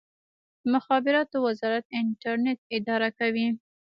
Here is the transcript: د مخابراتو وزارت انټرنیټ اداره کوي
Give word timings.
د 0.61 0.63
مخابراتو 0.75 1.35
وزارت 1.47 1.85
انټرنیټ 1.99 2.59
اداره 2.77 3.09
کوي 3.19 3.47